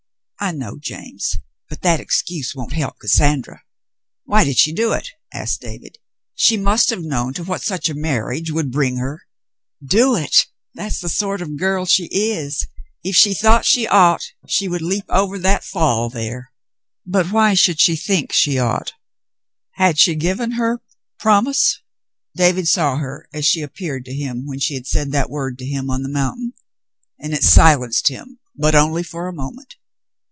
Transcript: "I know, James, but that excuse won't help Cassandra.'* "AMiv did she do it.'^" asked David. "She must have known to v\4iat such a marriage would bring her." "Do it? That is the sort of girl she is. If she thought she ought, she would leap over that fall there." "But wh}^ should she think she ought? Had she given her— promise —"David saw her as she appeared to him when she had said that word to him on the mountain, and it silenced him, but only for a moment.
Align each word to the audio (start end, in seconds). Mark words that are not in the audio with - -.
"I 0.43 0.51
know, 0.51 0.79
James, 0.79 1.37
but 1.69 1.83
that 1.83 1.99
excuse 1.99 2.55
won't 2.55 2.73
help 2.73 2.97
Cassandra.'* 2.97 3.61
"AMiv 4.27 4.45
did 4.45 4.57
she 4.57 4.73
do 4.73 4.91
it.'^" 4.91 5.09
asked 5.31 5.61
David. 5.61 5.99
"She 6.33 6.57
must 6.57 6.89
have 6.89 7.03
known 7.03 7.35
to 7.35 7.43
v\4iat 7.43 7.61
such 7.61 7.89
a 7.89 7.93
marriage 7.93 8.49
would 8.51 8.71
bring 8.71 8.97
her." 8.97 9.21
"Do 9.85 10.15
it? 10.15 10.47
That 10.73 10.93
is 10.93 10.99
the 10.99 11.09
sort 11.09 11.43
of 11.43 11.59
girl 11.59 11.85
she 11.85 12.05
is. 12.05 12.65
If 13.03 13.15
she 13.15 13.35
thought 13.35 13.65
she 13.65 13.85
ought, 13.87 14.33
she 14.47 14.67
would 14.67 14.81
leap 14.81 15.05
over 15.09 15.37
that 15.37 15.63
fall 15.63 16.09
there." 16.09 16.51
"But 17.05 17.27
wh}^ 17.27 17.55
should 17.55 17.79
she 17.79 17.95
think 17.95 18.33
she 18.33 18.57
ought? 18.57 18.93
Had 19.73 19.99
she 19.99 20.15
given 20.15 20.53
her— 20.53 20.81
promise 21.19 21.81
—"David 22.35 22.67
saw 22.67 22.97
her 22.97 23.29
as 23.31 23.45
she 23.45 23.61
appeared 23.61 24.05
to 24.05 24.13
him 24.13 24.47
when 24.47 24.57
she 24.57 24.73
had 24.73 24.87
said 24.87 25.11
that 25.11 25.29
word 25.29 25.59
to 25.59 25.67
him 25.67 25.91
on 25.91 26.01
the 26.01 26.09
mountain, 26.09 26.53
and 27.19 27.31
it 27.35 27.43
silenced 27.43 28.07
him, 28.07 28.39
but 28.55 28.73
only 28.73 29.03
for 29.03 29.27
a 29.27 29.33
moment. 29.33 29.75